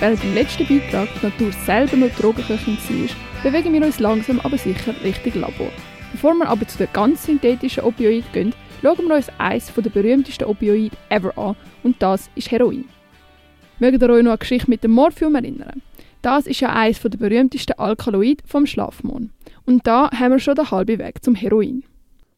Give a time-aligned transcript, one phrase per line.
[0.00, 4.58] während im letzten Beitrag die Natur selber noch Drogenköchin war, bewegen wir uns langsam aber
[4.58, 5.70] sicher Richtung Labor.
[6.12, 10.44] Bevor wir aber zu den ganz synthetischen Opioiden gehen, schauen wir uns eines der berühmtesten
[10.44, 12.84] Opioide ever an und das ist Heroin.
[13.78, 15.82] Mögt ihr euch noch an die Geschichte mit dem Morphium erinnern?
[16.22, 19.30] Das ist ja eines der berühmtesten Alkaloide vom Schlafmond.
[19.66, 21.84] Und da haben wir schon den halben Weg zum Heroin.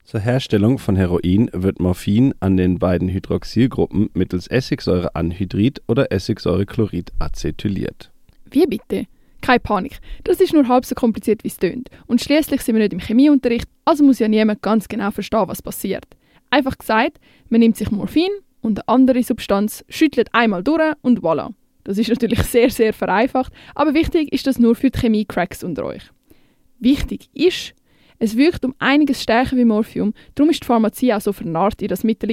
[0.07, 8.13] Zur Herstellung von Heroin wird Morphin an den beiden Hydroxylgruppen mittels Essigsäureanhydrid oder Essigsäurechlorid acetyliert.
[8.49, 9.07] Wie bitte?
[9.41, 11.89] Keine Panik, das ist nur halb so kompliziert, wie es tönt.
[12.07, 15.61] Und schließlich sind wir nicht im Chemieunterricht, also muss ja niemand ganz genau verstehen, was
[15.61, 16.05] passiert.
[16.51, 18.31] Einfach gesagt, man nimmt sich Morphin
[18.61, 21.53] und eine andere Substanz, schüttelt einmal durch und voilà.
[21.83, 25.85] Das ist natürlich sehr, sehr vereinfacht, aber wichtig ist das nur für die Chemie-Cracks unter
[25.85, 26.05] euch.
[26.79, 27.75] Wichtig ist,
[28.19, 31.89] es wirkt um einiges stärker wie Morphium, darum ist die Pharmazie auch so vernarrt in
[31.89, 32.29] das Mittel,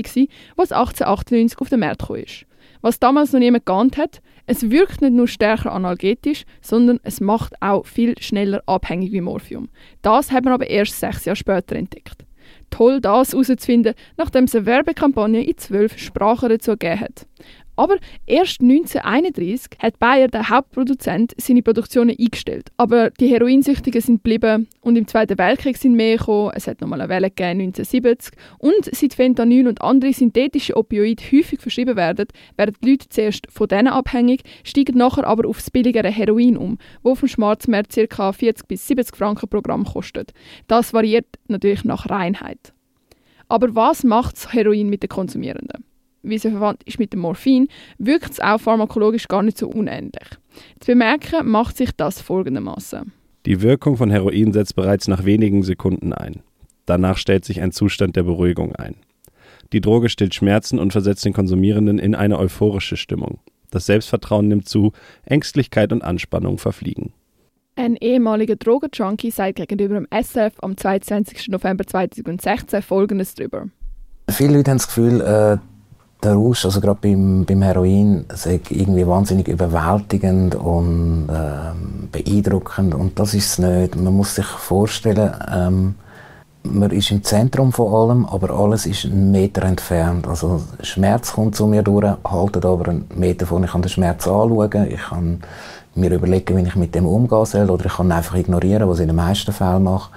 [0.56, 2.46] was 1898 auf den Markt ist.
[2.82, 7.54] Was damals noch niemand geahnt hat, es wirkt nicht nur stärker analgetisch, sondern es macht
[7.62, 9.70] auch viel schneller abhängig wie Morphium.
[10.02, 12.26] Das hat man aber erst sechs Jahre später entdeckt.
[12.70, 17.28] Toll, das herauszufinden, nachdem es eine Werbekampagne in zwölf Sprachen dazu gegeben hat.
[17.76, 22.70] Aber erst 1931 hat Bayer, der Hauptproduzent, seine Produktionen eingestellt.
[22.78, 26.52] Aber die Heroinsüchtigen sind geblieben und im Zweiten Weltkrieg sind mehr gekommen.
[26.54, 28.38] Es hat nochmal eine Welle gegeben 1970.
[28.60, 33.68] Und seit Fentanyl und andere synthetische Opioide häufig verschrieben werden, werden die Leute zuerst von
[33.68, 38.32] denen abhängig, steigen nachher aber auf das billigere Heroin um, wo auf dem Schwarzmarkt ca.
[38.32, 40.34] 40 bis 70 Franken pro Gramm kostet.
[40.68, 42.74] Das variiert natürlich nach Reinheit.
[43.48, 45.84] Aber was macht das Heroin mit den Konsumierenden?
[46.24, 50.28] Wie sie verwandt ist mit dem Morphin, wirkt es auch pharmakologisch gar nicht so unähnlich.
[50.80, 53.12] Zu bemerken macht sich das folgendermaßen.
[53.46, 56.42] Die Wirkung von Heroin setzt bereits nach wenigen Sekunden ein.
[56.86, 58.96] Danach stellt sich ein Zustand der Beruhigung ein.
[59.74, 63.40] Die Droge stillt Schmerzen und versetzt den Konsumierenden in eine euphorische Stimmung.
[63.72, 64.92] Das Selbstvertrauen nimmt zu,
[65.26, 67.12] Ängstlichkeit und Anspannung verfliegen.
[67.76, 71.48] Ein ehemaliger Drogenjunkie sagt gegenüber dem SF am 22.
[71.50, 73.66] November 2016 Folgendes darüber.
[74.30, 75.58] Viele Leute haben das Gefühl, äh,
[76.24, 83.20] der Rausch, also gerade beim, beim Heroin, ist irgendwie wahnsinnig überwältigend und ähm, beeindruckend und
[83.20, 83.96] das ist es nicht.
[83.96, 85.96] Man muss sich vorstellen, ähm,
[86.64, 90.28] man ist im Zentrum von allem, aber alles ist einen Meter entfernt.
[90.28, 93.64] Also Schmerz kommt zu mir durch, haltet aber einen Meter vor.
[93.64, 95.44] Ich kann den Schmerz anschauen, ich kann
[95.96, 99.04] mir überlegen, wie ich mit dem umgehen soll, oder ich kann einfach ignorieren, was ich
[99.04, 100.12] in den meisten Fällen mache.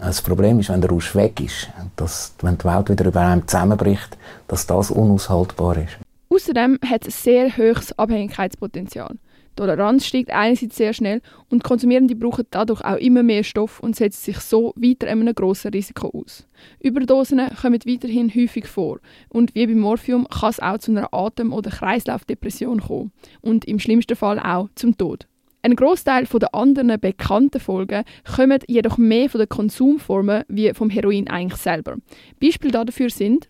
[0.00, 3.48] Das Problem ist, wenn der Rausch weg ist, dass, wenn die Welt wieder über einem
[3.48, 5.98] zusammenbricht, dass das unaushaltbar ist.
[6.28, 9.16] Außerdem hat es sehr hohes Abhängigkeitspotenzial.
[9.56, 14.22] Toleranz steigt einerseits sehr schnell und Konsumierende brauchen dadurch auch immer mehr Stoff und setzen
[14.22, 16.46] sich so weiter einem grossen Risiko aus.
[16.78, 19.00] Überdosen kommen weiterhin häufig vor
[19.30, 23.78] und wie beim Morphium kann es auch zu einer Atem- oder Kreislaufdepression kommen und im
[23.78, 25.26] schlimmsten Fall auch zum Tod.
[25.62, 28.04] Ein Großteil der anderen bekannten Folgen
[28.36, 31.96] kommen jedoch mehr von den Konsumformen wie vom Heroin eigentlich selber.
[32.40, 33.48] Beispiele dafür sind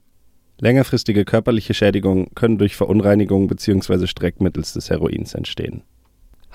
[0.58, 4.06] Längerfristige körperliche Schädigungen können durch Verunreinigung bzw.
[4.06, 5.82] Streck mittels des Heroins entstehen.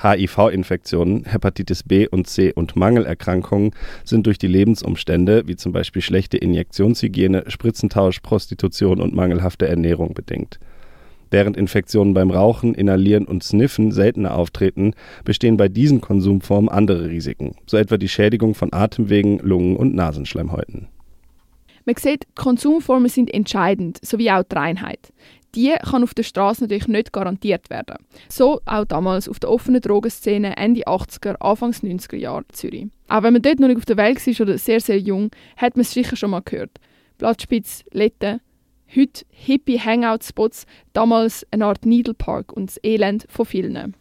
[0.03, 3.71] HIV-Infektionen, Hepatitis B und C und Mangelerkrankungen
[4.03, 10.59] sind durch die Lebensumstände, wie zum Beispiel schlechte Injektionshygiene, Spritzentausch, Prostitution und mangelhafte Ernährung bedingt.
[11.29, 17.55] Während Infektionen beim Rauchen, Inhalieren und Sniffen seltener auftreten, bestehen bei diesen Konsumformen andere Risiken,
[17.65, 20.89] so etwa die Schädigung von Atemwegen, Lungen und Nasenschleimhäuten.
[21.85, 25.11] Man sieht, Konsumformen sind entscheidend, sowie auch die Reinheit.
[25.55, 27.97] Die kann auf der Straße natürlich nicht garantiert werden.
[28.29, 32.87] So auch damals auf der offenen Drogenszene Ende 80er, Anfangs 90er Jahre in Zürich.
[33.09, 35.75] Auch wenn man dort noch nicht auf der Welt war oder sehr, sehr jung, hat
[35.75, 36.71] man es sicher schon mal gehört.
[37.17, 38.39] Blattspitz, Letten,
[38.93, 43.95] Heute hippie Hangout-Spots, damals eine Art Needle Park und das Elend von vielen.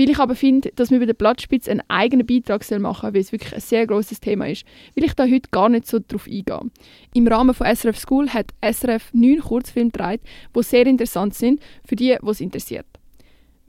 [0.00, 3.20] Weil ich aber finde, dass wir bei der Blattspitze einen eigenen Beitrag machen sollen, weil
[3.20, 4.64] es wirklich ein sehr großes Thema ist,
[4.94, 6.72] will ich da heute gar nicht so drauf eingehen.
[7.12, 10.22] Im Rahmen von SRF School hat SRF neun Kurzfilme gedreht,
[10.56, 12.86] die sehr interessant sind für die, die es interessiert.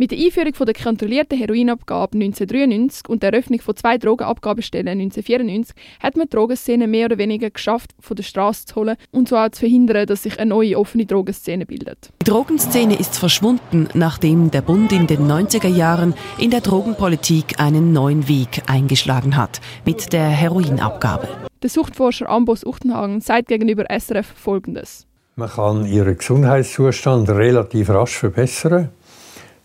[0.02, 6.18] Mit der Einführung der kontrollierten Heroinabgabe 1993 und der Eröffnung von zwei Drogenabgabestellen 1994 hat
[6.18, 9.50] man die Drogenszene mehr oder weniger geschafft, von der Straße zu holen und so auch
[9.50, 12.10] zu verhindern, dass sich eine neue offene Drogenszene bildet.
[12.20, 17.94] Die Drogenszene ist verschwunden, nachdem der Bund in den 90er Jahren in der Drogenpolitik einen
[17.94, 21.28] neuen Weg eingeschlagen hat, mit der Heroinabgabe.
[21.62, 25.06] Der Suchtforscher Ambos Uchtenhagen sagt gegenüber SRF Folgendes.
[25.36, 28.90] Man kann ihren Gesundheitszustand relativ rasch verbessern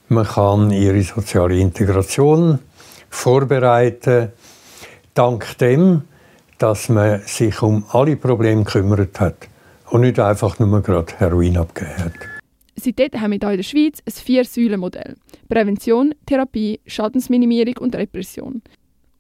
[0.09, 2.59] man kann ihre soziale Integration
[3.11, 4.33] vorbereiten,
[5.15, 6.03] dank dem,
[6.59, 9.49] dass man sich um alle Probleme gekümmert hat
[9.91, 12.13] und nicht einfach nur gerade Heroin abgegeben hat.
[12.79, 15.17] Seitdem haben wir hier in der Schweiz ein Vier-Säulen-Modell.
[15.49, 18.63] Prävention, Therapie, Schadensminimierung und Repression.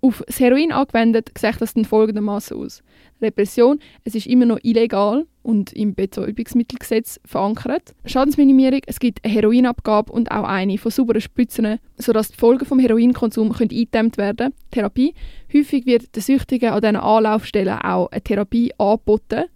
[0.07, 2.85] Auf das Heroin angewendet sieht das dann folgendermaßen aus.
[3.21, 7.93] Repression, es ist immer noch illegal und im Betäubungsmittelgesetz verankert.
[8.05, 12.79] Schadensminimierung, es gibt eine Heroinabgabe und auch eine von sauberen Spritzen, sodass die Folgen vom
[12.79, 14.55] Heroinkonsum eingedämmt werden können.
[14.71, 15.15] Therapie,
[15.53, 19.47] häufig wird den Süchtigen an diesen Anlaufstellen auch eine Therapie angeboten.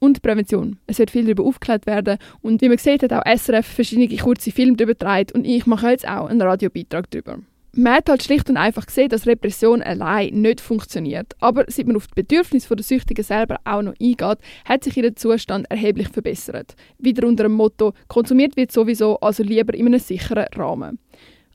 [0.00, 0.76] Und Prävention.
[0.86, 4.50] Es wird viel darüber aufgeklärt werden und wie man sieht, hat auch SRF verschiedene kurze
[4.50, 7.38] Filme darüber gedreht und ich mache jetzt auch einen Radiobeitrag darüber.
[7.76, 11.34] Man hat halt schlicht und einfach gesehen, dass Repression allein nicht funktioniert.
[11.40, 15.16] Aber seit man auf die Bedürfnisse der Süchtigen selber auch noch eingeht, hat sich ihr
[15.16, 16.76] Zustand erheblich verbessert.
[16.98, 21.00] Wieder unter dem Motto, konsumiert wird sowieso, also lieber in einem sicheren Rahmen.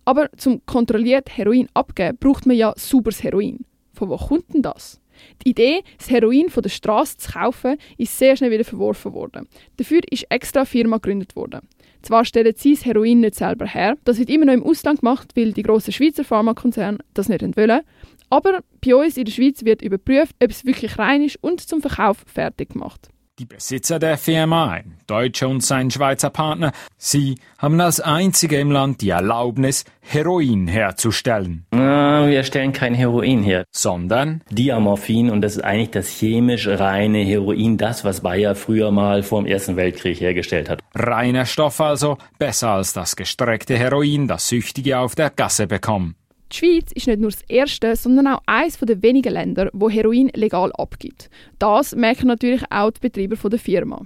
[0.03, 3.59] Aber zum kontrolliert Heroin abgeben, braucht man ja sauberes Heroin.
[3.93, 4.99] Von wo kommt denn das?
[5.45, 9.47] Die Idee, das Heroin von der Straße zu kaufen, ist sehr schnell wieder verworfen worden.
[9.77, 11.61] Dafür ist extra Firma gegründet worden.
[12.01, 15.31] Zwar stellen sie das Heroin nicht selber her, das wird immer noch im Ausland gemacht,
[15.35, 17.81] weil die grossen Schweizer Pharmakonzerne das nicht wollen.
[18.29, 21.81] Aber bei uns in der Schweiz wird überprüft, ob es wirklich rein ist und zum
[21.81, 23.09] Verkauf fertig gemacht.
[23.39, 28.69] Die Besitzer der Firma, ein Deutscher und sein Schweizer Partner, sie haben als einzige im
[28.69, 31.65] Land die Erlaubnis, Heroin herzustellen.
[31.71, 37.77] Wir stellen kein Heroin her, sondern Diamorphin und das ist eigentlich das chemisch reine Heroin,
[37.77, 40.81] das, was Bayer früher mal vor dem Ersten Weltkrieg hergestellt hat.
[40.93, 46.15] Reiner Stoff also, besser als das gestreckte Heroin, das Süchtige auf der Gasse bekommen.
[46.51, 50.31] Die Schweiz ist nicht nur das erste, sondern auch eines der wenigen Länder, wo Heroin
[50.33, 51.29] legal abgibt.
[51.59, 54.01] Das merken natürlich auch die Betreiber der Firma.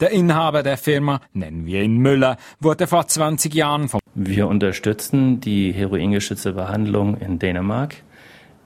[0.00, 5.40] Der Inhaber der Firma, nennen wir ihn Müller, wurde vor 20 Jahren vom Wir unterstützen
[5.40, 7.96] die heroingeschützte Behandlung in Dänemark,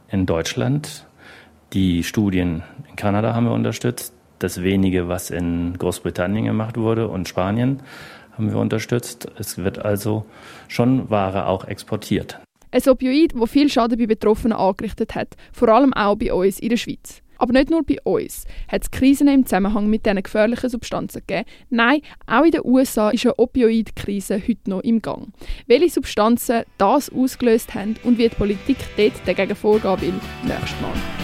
[0.09, 1.07] in Deutschland.
[1.73, 4.15] Die Studien in Kanada haben wir unterstützt.
[4.39, 7.83] Das wenige, was in Großbritannien gemacht wurde und Spanien,
[8.33, 9.29] haben wir unterstützt.
[9.37, 10.25] Es wird also
[10.69, 12.39] schon Ware auch exportiert.
[12.75, 16.71] Ein Opioid, das viel Schaden bei Betroffenen angerichtet hat, vor allem auch bei uns in
[16.71, 17.23] der Schweiz.
[17.39, 21.49] Aber nicht nur bei uns hat es Krisen im Zusammenhang mit diesen gefährlichen Substanzen gegeben.
[21.71, 25.29] Nein, auch in den USA ist eine Opioid-Krise heute noch im Gang.
[25.69, 31.24] Welche Substanzen das ausgelöst haben und wie die Politik dort dagegen vorgehen will, nächstes Mal.